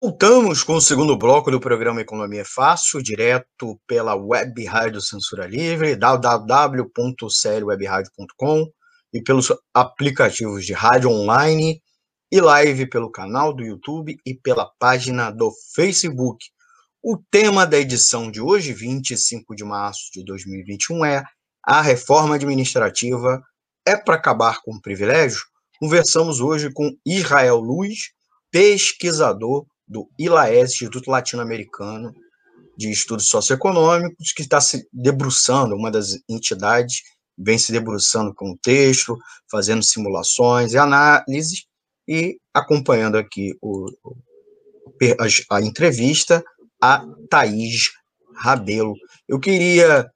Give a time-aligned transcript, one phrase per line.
[0.00, 5.96] Voltamos com o segundo bloco do programa Economia Fácil, direto pela Web Rádio Censura Livre,
[5.96, 8.64] www.clwebradio.com
[9.12, 11.82] e pelos aplicativos de rádio online
[12.30, 16.46] e live pelo canal do YouTube e pela página do Facebook.
[17.02, 21.24] O tema da edição de hoje, 25 de março de 2021, é
[21.66, 23.42] a reforma administrativa
[23.84, 25.40] é para acabar com o privilégio?
[25.80, 28.12] Conversamos hoje com Israel Luiz,
[28.52, 32.14] pesquisador do ILAES, Instituto Latino-Americano
[32.76, 37.02] de Estudos Socioeconômicos, que está se debruçando, uma das entidades
[37.36, 39.16] vem se debruçando com o texto,
[39.50, 41.64] fazendo simulações e análises,
[42.06, 43.90] e acompanhando aqui o,
[45.50, 46.42] a, a entrevista,
[46.80, 47.90] a Thaís
[48.34, 48.94] Rabelo.
[49.28, 50.10] Eu queria,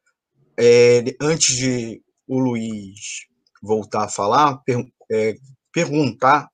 [0.58, 3.26] é, antes de o Luiz
[3.62, 5.34] voltar a falar, per, é,
[5.72, 6.48] perguntar,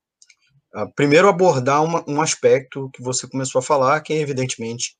[0.86, 4.96] primeiro abordar uma, um aspecto que você começou a falar, que é evidentemente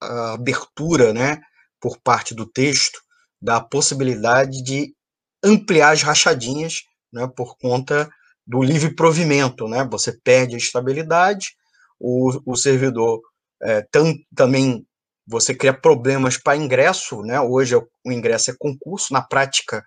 [0.00, 1.40] a abertura, né,
[1.80, 3.00] por parte do texto,
[3.40, 4.94] da possibilidade de
[5.42, 6.82] ampliar as rachadinhas,
[7.12, 8.10] né, por conta
[8.46, 11.56] do livre provimento, né, você perde a estabilidade,
[11.98, 13.20] o, o servidor
[13.62, 14.84] é, tam, também
[15.26, 19.84] você cria problemas para ingresso, né, hoje o ingresso é concurso, na prática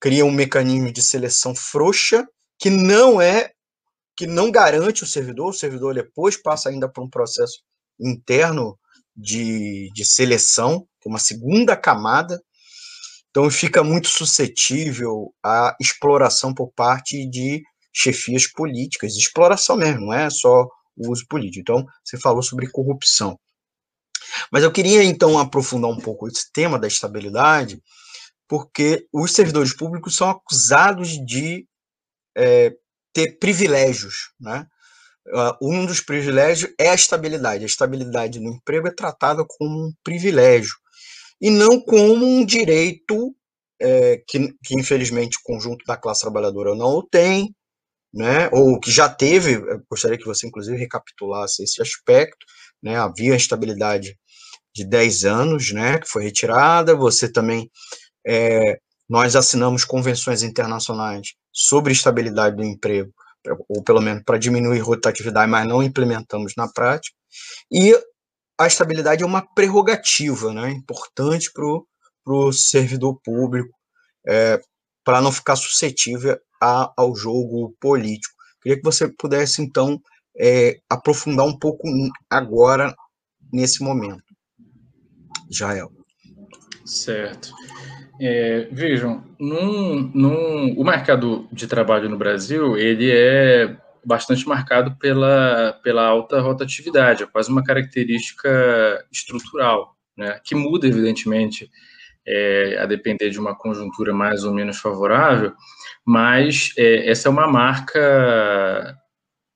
[0.00, 2.26] cria um mecanismo de seleção frouxa,
[2.58, 3.52] que não é
[4.16, 7.62] que não garante o servidor, o servidor depois passa ainda por um processo
[7.98, 8.78] interno
[9.16, 12.40] de, de seleção, uma segunda camada,
[13.30, 20.28] então fica muito suscetível à exploração por parte de chefias políticas, exploração mesmo, não é
[20.30, 20.66] só
[20.96, 21.60] o uso político.
[21.60, 23.38] Então, você falou sobre corrupção.
[24.50, 27.82] Mas eu queria então aprofundar um pouco esse tema da estabilidade,
[28.48, 31.66] porque os servidores públicos são acusados de
[32.36, 32.74] é,
[33.12, 34.66] ter privilégios, né?
[35.28, 37.62] Uh, um dos privilégios é a estabilidade.
[37.62, 40.74] A estabilidade no emprego é tratada como um privilégio
[41.40, 43.34] e não como um direito
[43.80, 47.54] é, que, que, infelizmente, o conjunto da classe trabalhadora não o tem,
[48.12, 48.48] né?
[48.52, 49.60] ou que já teve.
[49.90, 52.44] gostaria que você, inclusive, recapitulasse esse aspecto.
[52.82, 52.96] Né?
[52.96, 54.16] Havia a estabilidade
[54.74, 56.96] de 10 anos, né, que foi retirada.
[56.96, 57.70] Você também
[58.26, 63.12] é, nós assinamos convenções internacionais sobre estabilidade do emprego,
[63.68, 67.16] ou pelo menos para diminuir rotatividade, mas não implementamos na prática.
[67.70, 67.94] E
[68.58, 73.74] a estabilidade é uma prerrogativa né, importante para o servidor público,
[74.26, 74.60] é,
[75.04, 78.34] para não ficar suscetível a, ao jogo político.
[78.62, 80.00] Queria que você pudesse, então,
[80.38, 81.88] é, aprofundar um pouco
[82.30, 82.94] agora,
[83.52, 84.22] nesse momento.
[85.50, 85.92] Jael.
[86.86, 87.52] Certo.
[88.24, 95.72] É, vejam, num, num, o mercado de trabalho no Brasil ele é bastante marcado pela,
[95.82, 101.68] pela alta rotatividade, é quase uma característica estrutural, né, que muda, evidentemente,
[102.24, 105.52] é, a depender de uma conjuntura mais ou menos favorável,
[106.06, 108.96] mas é, essa é uma marca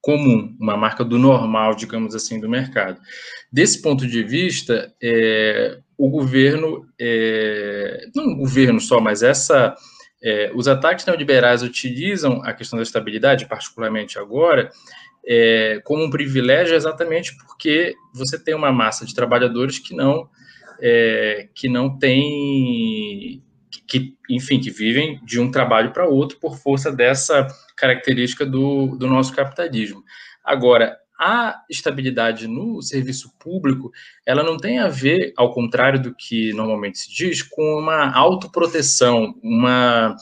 [0.06, 3.00] comum, uma marca do normal, digamos assim, do mercado.
[3.50, 9.74] Desse ponto de vista, é, o governo, é, não o governo só, mas essa,
[10.22, 14.70] é, os ataques neoliberais utilizam a questão da estabilidade, particularmente agora,
[15.26, 20.28] é, como um privilégio exatamente porque você tem uma massa de trabalhadores que não
[20.80, 23.42] é, que não tem
[23.88, 29.06] que, enfim, que vivem de um trabalho para outro por força dessa característica do, do
[29.06, 30.02] nosso capitalismo.
[30.44, 33.90] Agora, a estabilidade no serviço público,
[34.26, 39.34] ela não tem a ver, ao contrário do que normalmente se diz, com uma autoproteção,
[39.42, 40.14] uma,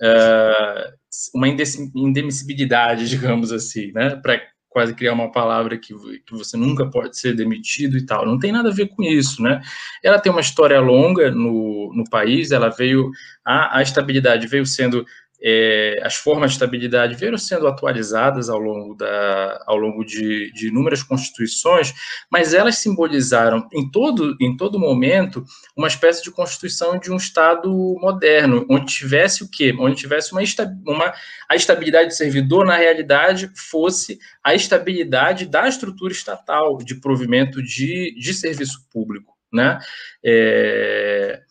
[0.00, 0.92] uh,
[1.34, 4.16] uma indemissibilidade, digamos assim, né?
[4.16, 4.40] Para
[4.72, 5.94] quase criar uma palavra que,
[6.26, 8.24] que você nunca pode ser demitido e tal.
[8.26, 9.60] Não tem nada a ver com isso, né?
[10.02, 13.10] Ela tem uma história longa no, no país, ela veio,
[13.44, 15.04] a, a estabilidade veio sendo
[15.44, 20.68] é, as formas de estabilidade vieram sendo atualizadas ao longo, da, ao longo de, de,
[20.68, 21.92] inúmeras constituições,
[22.30, 25.44] mas elas simbolizaram em todo, em todo momento
[25.76, 27.68] uma espécie de constituição de um Estado
[28.00, 29.74] moderno, onde tivesse o quê?
[29.78, 30.42] Onde tivesse uma,
[30.86, 31.12] uma
[31.48, 38.14] a estabilidade do servidor, na realidade, fosse a estabilidade da estrutura estatal de provimento de,
[38.18, 39.32] de serviço público.
[39.52, 39.78] Né?
[40.24, 41.42] É,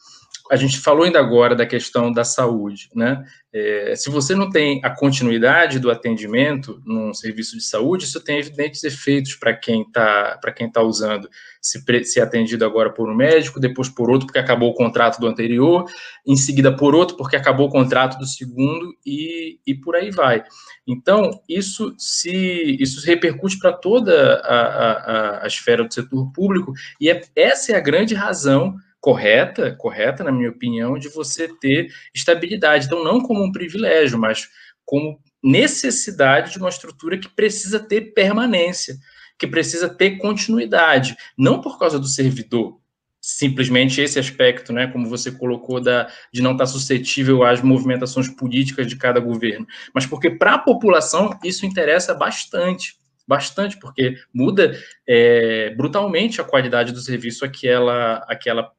[0.52, 3.24] a gente falou ainda agora da questão da saúde, né?
[3.54, 8.38] É, se você não tem a continuidade do atendimento num serviço de saúde, isso tem
[8.38, 11.30] evidentes efeitos para quem está para quem tá usando,
[11.62, 15.22] se, se é atendido agora por um médico, depois por outro porque acabou o contrato
[15.22, 15.86] do anterior,
[16.28, 20.44] em seguida por outro porque acabou o contrato do segundo e, e por aí vai.
[20.86, 27.10] Então isso se isso repercute para toda a, a, a esfera do setor público e
[27.10, 32.86] é, essa é a grande razão correta, correta, na minha opinião, de você ter estabilidade.
[32.86, 34.48] Então, não como um privilégio, mas
[34.86, 38.96] como necessidade de uma estrutura que precisa ter permanência,
[39.40, 42.80] que precisa ter continuidade, não por causa do servidor,
[43.20, 48.88] simplesmente esse aspecto, né, como você colocou, da, de não estar suscetível às movimentações políticas
[48.88, 52.96] de cada governo, mas porque para a população isso interessa bastante,
[53.28, 54.78] bastante, porque muda
[55.08, 58.72] é, brutalmente a qualidade do serviço a que ela, a que ela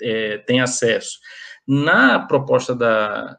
[0.00, 1.18] é, tem acesso.
[1.66, 3.38] Na proposta da,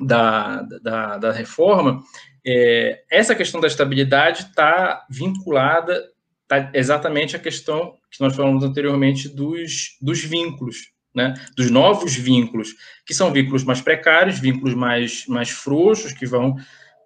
[0.00, 2.02] da, da, da reforma,
[2.46, 6.10] é, essa questão da estabilidade está vinculada
[6.48, 12.74] tá exatamente à questão que nós falamos anteriormente dos, dos vínculos, né, dos novos vínculos,
[13.06, 16.56] que são vínculos mais precários, vínculos mais, mais frouxos, que vão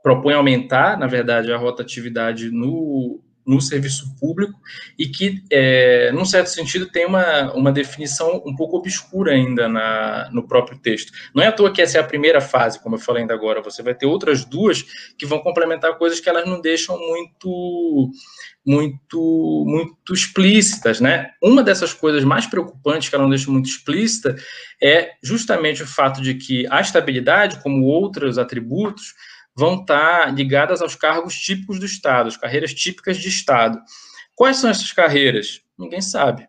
[0.03, 4.59] propõem aumentar, na verdade, a rotatividade no, no serviço público
[4.99, 10.31] e que, é, num certo sentido, tem uma, uma definição um pouco obscura ainda na,
[10.33, 11.13] no próprio texto.
[11.35, 13.63] Não é à toa que essa é a primeira fase, como eu falei ainda agora,
[13.63, 14.83] você vai ter outras duas
[15.19, 18.11] que vão complementar coisas que elas não deixam muito
[18.67, 21.33] muito muito explícitas, né?
[21.43, 24.35] Uma dessas coisas mais preocupantes que ela não deixa muito explícita
[24.83, 29.15] é justamente o fato de que a estabilidade, como outros atributos,
[29.57, 33.81] vão estar ligadas aos cargos típicos do Estado, as carreiras típicas de Estado.
[34.35, 35.61] Quais são essas carreiras?
[35.79, 36.49] Ninguém sabe.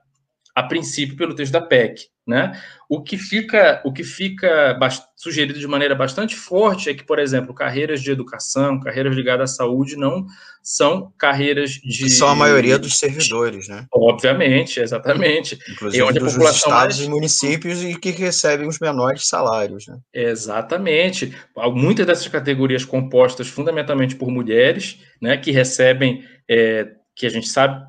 [0.56, 2.08] A princípio, pelo texto da PEC.
[2.28, 2.60] Né?
[2.90, 4.76] O que fica, o que fica
[5.16, 9.56] sugerido de maneira bastante forte é que, por exemplo, carreiras de educação, carreiras ligadas à
[9.56, 10.26] saúde não
[10.64, 12.10] são carreiras de.
[12.10, 13.86] São a maioria dos servidores, né?
[13.94, 15.60] Obviamente, exatamente.
[15.70, 17.08] Inclusive é onde dos a população estados mais...
[17.08, 20.00] e municípios e que recebem os menores salários, né?
[20.12, 21.32] Exatamente.
[21.74, 27.86] Muitas dessas categorias compostas fundamentalmente por mulheres, né, que recebem, é, que a gente sabe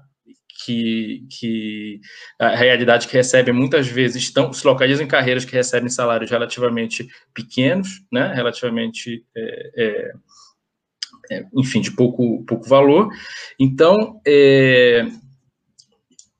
[0.64, 2.00] que, que
[2.38, 7.08] a realidade que recebem muitas vezes estão se localizam em carreiras que recebem salários relativamente
[7.34, 10.12] pequenos, né, relativamente é, é,
[11.30, 13.08] é, enfim, de pouco, pouco valor.
[13.58, 15.06] Então, é,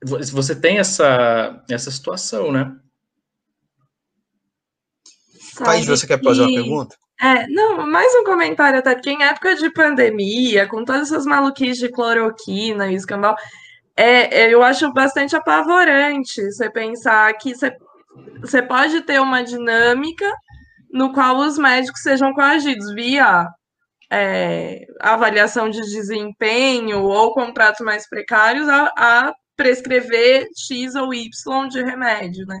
[0.03, 2.75] você tem essa, essa situação, né?
[5.57, 6.95] Thaís, você quer fazer uma pergunta?
[7.19, 11.79] É, não, mais um comentário até, porque em época de pandemia, com todas essas maluquices
[11.79, 13.35] de cloroquina e escambau,
[13.97, 20.31] é, é, eu acho bastante apavorante você pensar que você, pode ter uma dinâmica
[20.91, 23.47] no qual os médicos sejam coagidos via
[24.11, 31.83] é, avaliação de desempenho ou contratos mais precários a, a, prescrever X ou Y de
[31.83, 32.59] remédio, né?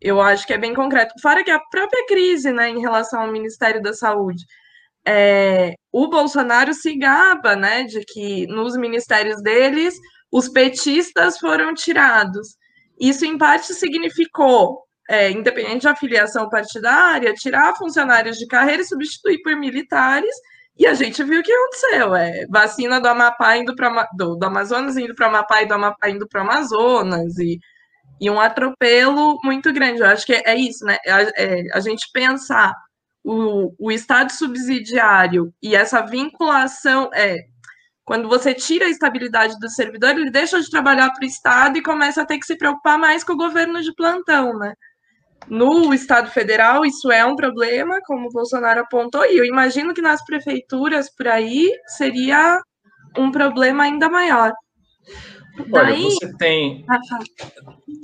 [0.00, 1.12] Eu acho que é bem concreto.
[1.20, 4.44] Fora que a própria crise, né, em relação ao Ministério da Saúde,
[5.04, 9.98] é, o Bolsonaro se gaba, né, de que nos ministérios deles
[10.30, 12.56] os petistas foram tirados.
[13.00, 19.40] Isso, em parte, significou, é, independente da filiação partidária, tirar funcionários de carreira e substituir
[19.42, 20.34] por militares.
[20.76, 24.46] E a gente viu o que aconteceu: é, vacina do Amapá indo para do, do
[24.46, 27.58] Amazonas indo para o Amapá e do Amapá indo para o Amazonas, e,
[28.20, 30.00] e um atropelo muito grande.
[30.00, 30.98] Eu acho que é, é isso, né?
[31.06, 32.74] É, a gente pensar
[33.24, 37.36] o, o Estado subsidiário e essa vinculação, é,
[38.08, 41.82] quando você tira a estabilidade do servidor, ele deixa de trabalhar para o Estado e
[41.82, 44.72] começa a ter que se preocupar mais com o governo de plantão, né?
[45.46, 50.00] No Estado federal, isso é um problema, como o Bolsonaro apontou, e eu imagino que
[50.00, 52.58] nas prefeituras por aí seria
[53.14, 54.54] um problema ainda maior.
[55.70, 56.04] Olha, Daí...
[56.04, 56.86] você tem.
[56.88, 56.98] Ah,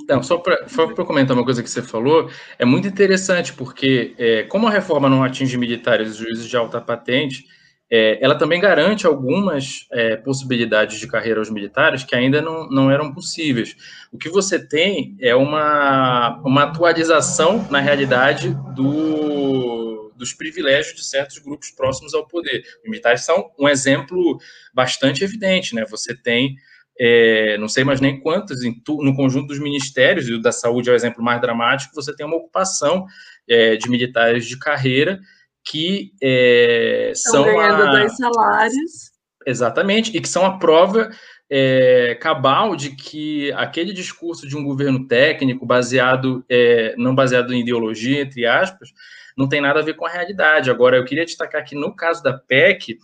[0.07, 4.67] Não, só para comentar uma coisa que você falou, é muito interessante, porque é, como
[4.67, 7.43] a reforma não atinge militares e juízes de alta patente,
[7.91, 12.89] é, ela também garante algumas é, possibilidades de carreira aos militares que ainda não, não
[12.89, 13.75] eram possíveis.
[14.11, 21.37] O que você tem é uma, uma atualização, na realidade, do, dos privilégios de certos
[21.37, 22.63] grupos próximos ao poder.
[22.83, 24.39] Os militares são um exemplo
[24.73, 25.75] bastante evidente.
[25.75, 25.85] Né?
[25.87, 26.55] Você tem,
[26.99, 30.89] é, não sei mais nem quantos, tu, no conjunto dos ministérios, e o da saúde
[30.89, 33.05] é o exemplo mais dramático, você tem uma ocupação
[33.47, 35.19] é, de militares de carreira
[35.65, 37.91] que é, são ganhando a...
[37.91, 39.11] dois salários.
[39.45, 41.11] Exatamente, e que são a prova
[41.49, 47.61] é, cabal de que aquele discurso de um governo técnico baseado, é, não baseado em
[47.61, 48.89] ideologia, entre aspas,
[49.37, 50.71] não tem nada a ver com a realidade.
[50.71, 52.97] Agora, eu queria destacar que no caso da PEC,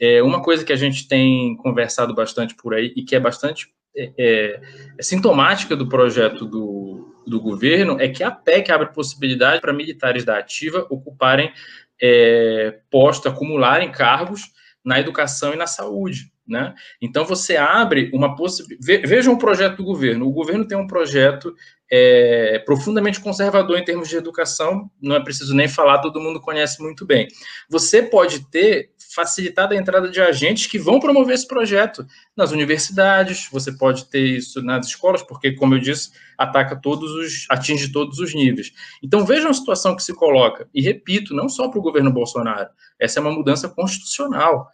[0.00, 3.68] é, uma coisa que a gente tem conversado bastante por aí e que é bastante
[3.96, 4.60] é, é,
[5.02, 10.38] sintomática do projeto do, do governo é que a PEC abre possibilidade para militares da
[10.38, 11.52] ativa ocuparem
[12.00, 14.52] é, postos, acumularem cargos
[14.84, 16.32] na educação e na saúde.
[16.46, 16.74] Né?
[17.00, 19.06] Então você abre uma possibilidade.
[19.06, 20.26] Vejam o projeto do governo.
[20.26, 21.54] O governo tem um projeto
[21.90, 26.82] é, profundamente conservador em termos de educação, não é preciso nem falar, todo mundo conhece
[26.82, 27.28] muito bem.
[27.70, 32.04] Você pode ter facilitado a entrada de agentes que vão promover esse projeto
[32.36, 37.46] nas universidades, você pode ter isso nas escolas, porque, como eu disse, ataca todos os,
[37.48, 38.72] atinge todos os níveis.
[39.02, 42.70] Então vejam a situação que se coloca, e repito, não só para o governo Bolsonaro,
[42.98, 44.68] essa é uma mudança constitucional.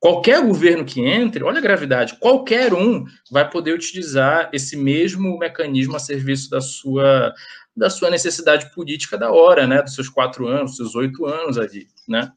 [0.00, 5.94] Qualquer governo que entre, olha a gravidade, qualquer um vai poder utilizar esse mesmo mecanismo
[5.94, 7.34] a serviço da sua,
[7.76, 9.82] da sua necessidade política da hora, né?
[9.82, 12.32] Dos seus quatro anos, dos seus oito anos ali, né?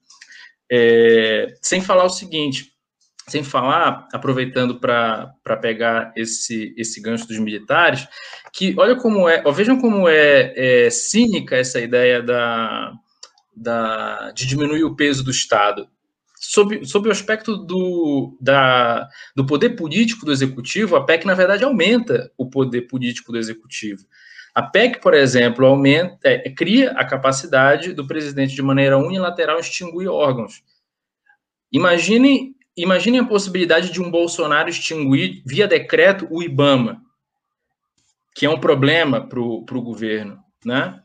[0.69, 2.73] É, sem falar o seguinte,
[3.29, 8.05] sem falar, aproveitando para pegar esse, esse gancho dos militares,
[8.51, 12.91] que olha como é, ó, vejam como é, é cínica essa ideia da,
[13.55, 15.87] da, de diminuir o peso do Estado
[16.43, 21.63] sob, sob o aspecto do, da, do poder político do executivo, a PEC, na verdade,
[21.63, 24.05] aumenta o poder político do executivo.
[24.53, 30.09] A PEC, por exemplo, aumenta, é, cria a capacidade do presidente, de maneira unilateral, extinguir
[30.09, 30.61] órgãos.
[31.71, 37.01] Imaginem, imaginem a possibilidade de um Bolsonaro extinguir, via decreto, o IBAMA,
[38.35, 40.39] que é um problema para o governo.
[40.65, 41.01] Né?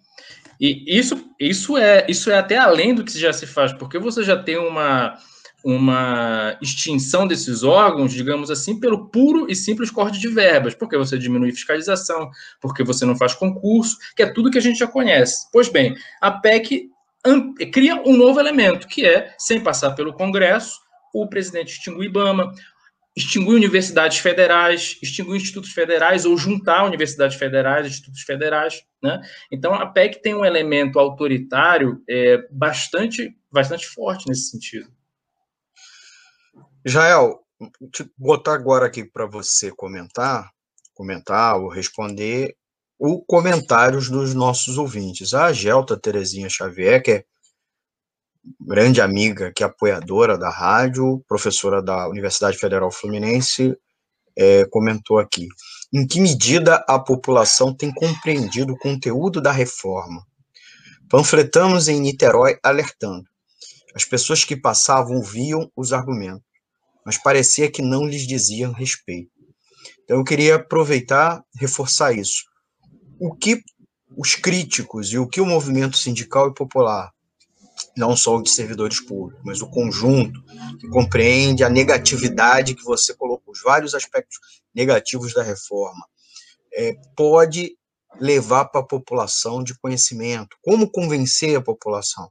[0.60, 4.24] E isso, isso, é, isso é até além do que já se faz, porque você
[4.24, 5.16] já tem uma,
[5.64, 11.18] uma extinção desses órgãos, digamos assim, pelo puro e simples corte de verbas, porque você
[11.18, 15.48] diminui fiscalização, porque você não faz concurso, que é tudo que a gente já conhece.
[15.52, 16.88] Pois bem, a PEC
[17.72, 20.80] cria um novo elemento, que é, sem passar pelo Congresso,
[21.14, 22.52] o presidente extingue o IBAMA,
[23.16, 29.20] extinguir universidades federais, extinguir institutos federais ou juntar universidades federais, institutos federais, né?
[29.50, 34.90] Então a PEC tem um elemento autoritário é, bastante, bastante forte nesse sentido.
[36.84, 37.40] Jael,
[37.92, 40.50] te botar agora aqui para você comentar,
[40.94, 42.56] comentar ou responder
[42.98, 45.34] o comentários dos nossos ouvintes.
[45.34, 47.24] A Gelta Terezinha Xavier, que é
[48.60, 53.76] grande amiga, que é apoiadora da rádio, professora da Universidade Federal Fluminense,
[54.36, 55.48] é, comentou aqui.
[55.92, 60.26] Em que medida a população tem compreendido o conteúdo da reforma?
[61.08, 63.24] Panfletamos em Niterói alertando.
[63.94, 66.44] As pessoas que passavam ouviam os argumentos,
[67.06, 69.30] mas parecia que não lhes diziam respeito.
[70.04, 72.44] Então eu queria aproveitar, reforçar isso.
[73.18, 73.62] O que
[74.14, 77.10] os críticos e o que o movimento sindical e popular
[77.96, 80.42] não só o de servidores públicos, mas o conjunto,
[80.80, 84.38] que compreende a negatividade que você colocou, os vários aspectos
[84.74, 86.06] negativos da reforma,
[86.74, 87.76] é, pode
[88.20, 92.30] levar para a população de conhecimento, como convencer a população.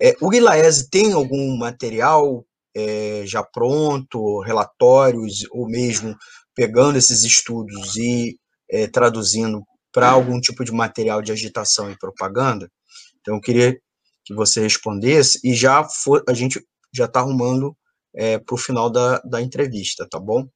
[0.00, 2.44] É, o Guilaese tem algum material
[2.74, 6.16] é, já pronto, relatórios, ou mesmo
[6.54, 8.38] pegando esses estudos e
[8.70, 12.70] é, traduzindo para algum tipo de material de agitação e propaganda?
[13.20, 13.78] Então, eu queria
[14.24, 16.60] que você respondesse e já for, a gente
[16.92, 17.76] já está arrumando
[18.14, 20.48] é, para o final da, da entrevista, tá bom?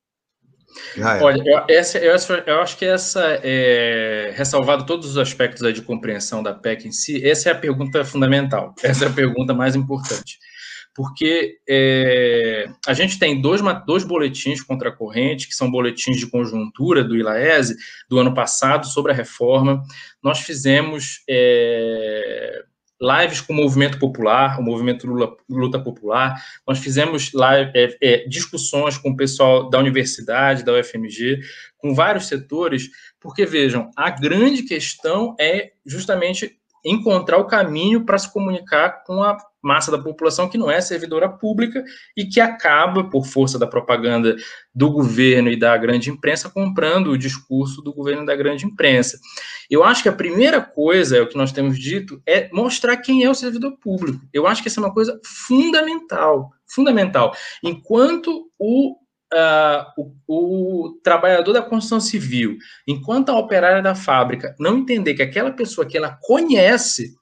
[1.23, 2.17] Olha, eu, essa, eu,
[2.47, 7.25] eu, acho que essa, é, ressalvado todos os aspectos de compreensão da PEC em si,
[7.25, 10.39] essa é a pergunta fundamental, essa é a pergunta mais importante.
[10.95, 16.29] Porque é, a gente tem dois, dois boletins contra a corrente, que são boletins de
[16.29, 17.77] conjuntura do ILAESE,
[18.09, 19.83] do ano passado, sobre a reforma.
[20.23, 22.63] Nós fizemos é,
[23.05, 26.35] lives com o movimento popular, o movimento Lula, Luta Popular.
[26.67, 31.41] Nós fizemos live, é, é, discussões com o pessoal da universidade, da UFMG,
[31.77, 32.89] com vários setores,
[33.21, 39.37] porque vejam, a grande questão é justamente encontrar o caminho para se comunicar com a
[39.63, 41.83] massa da população que não é servidora pública
[42.15, 44.37] e que acaba, por força da propaganda
[44.75, 49.19] do governo e da grande imprensa, comprando o discurso do governo e da grande imprensa.
[49.71, 53.25] Eu acho que a primeira coisa, é o que nós temos dito, é mostrar quem
[53.25, 54.21] é o servidor público.
[54.33, 57.35] Eu acho que essa é uma coisa fundamental, fundamental.
[57.63, 58.97] Enquanto o
[59.33, 65.23] Uh, o, o, trabalhador da construção civil, enquanto a operária da fábrica não entender que
[65.23, 67.17] aquela pessoa que ela conhece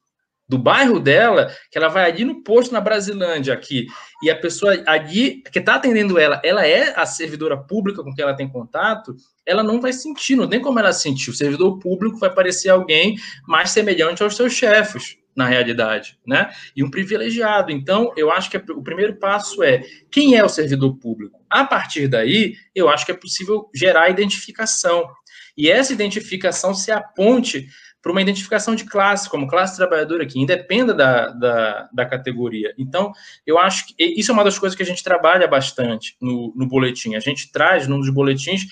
[0.52, 3.86] do bairro dela, que ela vai ali no posto na Brasilândia aqui,
[4.22, 8.22] e a pessoa ali que está atendendo ela, ela é a servidora pública com quem
[8.22, 9.16] ela tem contato,
[9.46, 11.30] ela não vai sentir, não tem como ela sentir.
[11.30, 13.16] O servidor público vai parecer alguém
[13.48, 16.52] mais semelhante aos seus chefes, na realidade, né?
[16.76, 17.72] E um privilegiado.
[17.72, 21.40] Então, eu acho que o primeiro passo é quem é o servidor público.
[21.48, 25.08] A partir daí, eu acho que é possível gerar identificação.
[25.56, 27.68] E essa identificação se aponte
[28.02, 32.74] para uma identificação de classe, como classe trabalhadora, que independa da, da, da, categoria.
[32.76, 33.12] Então,
[33.46, 36.66] eu acho que isso é uma das coisas que a gente trabalha bastante no, no
[36.66, 37.14] boletim.
[37.14, 38.62] A gente traz, num dos boletins,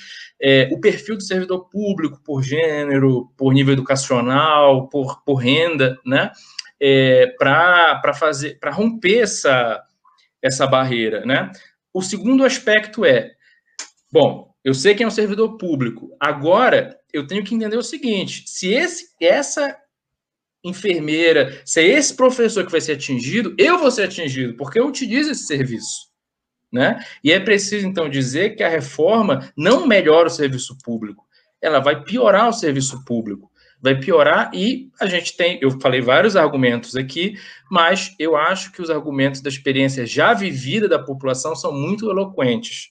[0.42, 6.32] é, o perfil do servidor público por gênero, por nível educacional, por, por renda, né?
[6.82, 9.80] É, para fazer, para romper essa,
[10.42, 11.52] essa barreira, né?
[11.92, 13.32] O segundo aspecto é,
[14.10, 16.10] bom, eu sei quem é um servidor público.
[16.18, 19.76] Agora, eu tenho que entender o seguinte: se esse, essa
[20.62, 24.86] enfermeira, se é esse professor que vai ser atingido, eu vou ser atingido, porque eu
[24.86, 26.10] utilizo esse serviço.
[26.72, 27.02] Né?
[27.24, 31.26] E é preciso, então, dizer que a reforma não melhora o serviço público,
[31.60, 33.50] ela vai piorar o serviço público.
[33.82, 37.34] Vai piorar e a gente tem, eu falei vários argumentos aqui,
[37.70, 42.90] mas eu acho que os argumentos da experiência já vivida da população são muito eloquentes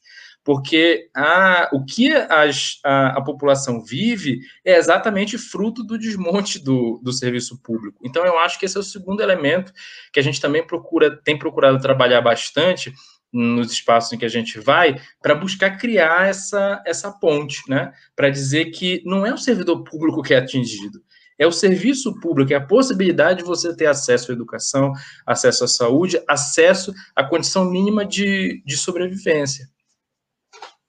[0.49, 6.99] porque a, o que as, a, a, população vive é exatamente fruto do desmonte do,
[7.03, 7.99] do serviço público.
[8.03, 9.71] Então, eu acho que esse é o segundo elemento
[10.11, 12.91] que a gente também procura, tem procurado trabalhar bastante
[13.31, 17.93] nos espaços em que a gente vai, para buscar criar essa, essa ponte, né?
[18.15, 20.99] Para dizer que não é o servidor público que é atingido,
[21.37, 24.93] é o serviço público, é a possibilidade de você ter acesso à educação,
[25.27, 29.69] acesso à saúde, acesso à condição mínima de, de sobrevivência.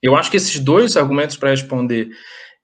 [0.02, 2.10] Eu acho que esses dois argumentos para responder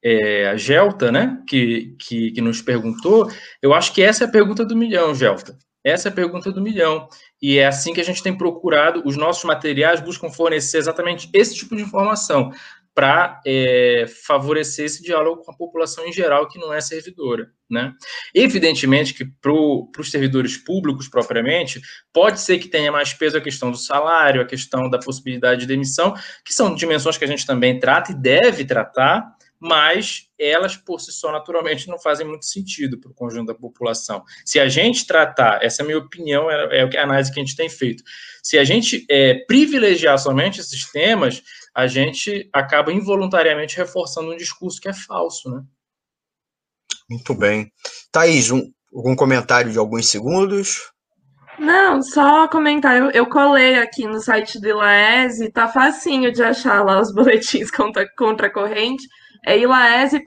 [0.02, 4.30] é, a Gelta, né, que, que, que, nos perguntou, eu acho que essa é a
[4.30, 5.56] pergunta do milhão, Gelta.
[5.84, 7.08] Essa é a pergunta do milhão.
[7.40, 11.54] E é assim que a gente tem procurado, os nossos materiais buscam fornecer exatamente esse
[11.54, 12.50] tipo de informação
[12.96, 17.50] para é, favorecer esse diálogo com a população em geral que não é servidora.
[17.68, 17.92] Né?
[18.34, 21.78] Evidentemente que para os servidores públicos propriamente,
[22.10, 25.66] pode ser que tenha mais peso a questão do salário, a questão da possibilidade de
[25.66, 31.00] demissão, que são dimensões que a gente também trata e deve tratar, mas elas por
[31.00, 34.22] si só naturalmente não fazem muito sentido para o conjunto da população.
[34.44, 37.44] Se a gente tratar, essa é a minha opinião, é, é a análise que a
[37.44, 38.02] gente tem feito,
[38.42, 41.42] se a gente é, privilegiar somente esses temas,
[41.76, 45.62] a gente acaba involuntariamente reforçando um discurso que é falso, né?
[47.10, 47.70] Muito bem.
[48.10, 50.90] Thaís, um, algum comentário de alguns segundos?
[51.58, 52.96] Não, só comentar.
[52.96, 57.70] Eu, eu colei aqui no site do Ilaese, tá facinho de achar lá os boletins
[57.70, 59.06] contra, contra a corrente.
[59.44, 60.24] É ilaese.org.br.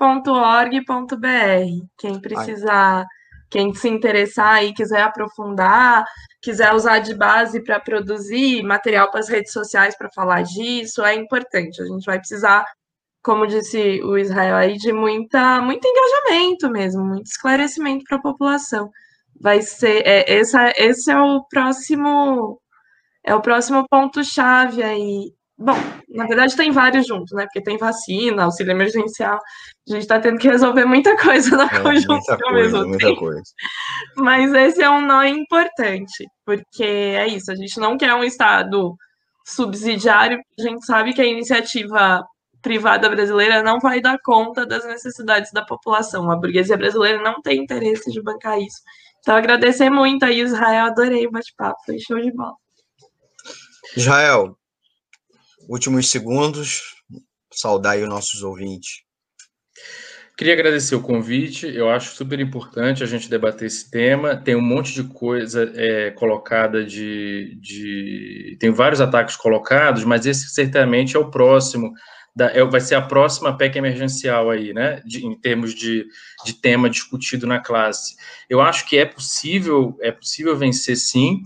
[1.97, 3.06] Quem precisar, Ai.
[3.49, 6.05] Quem se interessar e quiser aprofundar,
[6.41, 11.15] quiser usar de base para produzir material para as redes sociais para falar disso, é
[11.15, 11.81] importante.
[11.81, 12.65] A gente vai precisar,
[13.23, 18.89] como disse o Israel aí, de muita, muito engajamento mesmo, muito esclarecimento para a população.
[19.39, 22.59] Vai ser é, essa, esse é o próximo
[23.23, 25.76] é o próximo ponto chave aí Bom,
[26.08, 27.43] na verdade tem vários juntos, né?
[27.43, 29.38] Porque tem vacina, auxílio emergencial.
[29.89, 33.19] A gente está tendo que resolver muita coisa na é, conjuntura ao mesmo muita tempo.
[33.19, 33.43] Coisa.
[34.15, 38.95] Mas esse é um nó importante, porque é isso, a gente não quer um Estado
[39.45, 42.24] subsidiário, a gente sabe que a iniciativa
[42.62, 46.32] privada brasileira não vai dar conta das necessidades da população.
[46.32, 48.78] A burguesia brasileira não tem interesse de bancar isso.
[49.19, 52.56] Então, agradecer muito aí, Israel, adorei o bate-papo, foi show de bola.
[53.98, 54.56] Israel,
[55.69, 56.82] últimos segundos,
[57.53, 59.03] saudar aí os nossos ouvintes.
[60.36, 64.38] Queria agradecer o convite, eu acho super importante a gente debater esse tema.
[64.38, 68.58] Tem um monte de coisa é, colocada de, de.
[68.58, 71.91] Tem vários ataques colocados, mas esse certamente é o próximo.
[72.34, 75.01] Da, é, vai ser a próxima PEC emergencial aí, né?
[75.05, 76.05] De, em termos de,
[76.45, 78.15] de tema discutido na classe.
[78.49, 81.41] Eu acho que é possível, é possível vencer sim.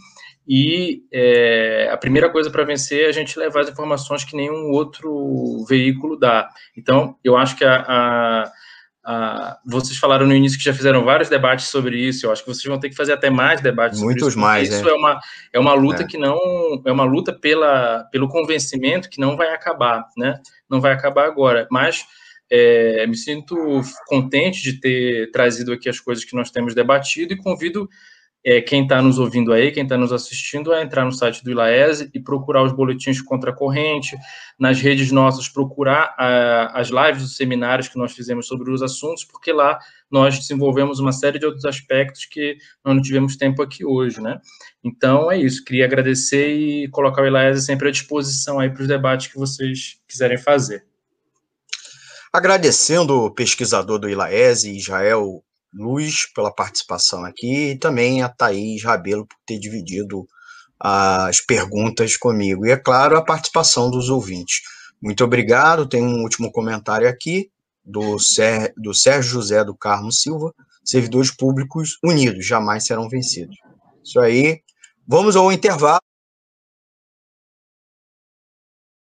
[0.47, 4.71] E é, a primeira coisa para vencer é a gente levar as informações que nenhum
[4.71, 6.49] outro veículo dá.
[6.75, 8.51] Então, eu acho que a, a,
[9.05, 12.25] a, vocês falaram no início que já fizeram vários debates sobre isso.
[12.25, 14.39] Eu acho que vocês vão ter que fazer até mais debates Muitos sobre isso.
[14.39, 14.91] mais, isso né?
[14.91, 15.19] é uma
[15.53, 16.05] é uma luta é.
[16.05, 16.37] que não
[16.85, 20.39] é uma luta pela pelo convencimento que não vai acabar, né?
[20.69, 22.05] Não vai acabar agora, mas
[22.51, 27.37] é, me sinto contente de ter trazido aqui as coisas que nós temos debatido e
[27.37, 27.89] convido
[28.45, 31.49] é, quem está nos ouvindo aí, quem está nos assistindo, é entrar no site do
[31.49, 34.17] ILAESE e procurar os boletins contra a corrente,
[34.59, 39.23] nas redes nossas, procurar a, as lives, os seminários que nós fizemos sobre os assuntos,
[39.23, 39.79] porque lá
[40.11, 44.39] nós desenvolvemos uma série de outros aspectos que nós não tivemos tempo aqui hoje, né?
[44.83, 45.63] Então, é isso.
[45.63, 50.01] Queria agradecer e colocar o ILAESE sempre à disposição aí para os debates que vocês
[50.05, 50.85] quiserem fazer.
[52.33, 59.25] Agradecendo o pesquisador do ILAESE, Israel Luz, pela participação aqui, e também a Thaís Rabelo
[59.25, 60.27] por ter dividido
[60.79, 62.65] as perguntas comigo.
[62.65, 64.61] E, é claro, a participação dos ouvintes.
[65.01, 65.87] Muito obrigado.
[65.87, 67.49] Tem um último comentário aqui
[67.83, 70.53] do, Ser, do Sérgio José do Carmo Silva.
[70.83, 73.55] Servidores públicos unidos jamais serão vencidos.
[74.03, 74.61] Isso aí.
[75.07, 76.01] Vamos ao intervalo.